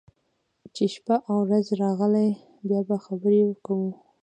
[0.75, 2.29] چې شپه او رځې راغلې،
[2.67, 3.89] بیا به خبرې کوو.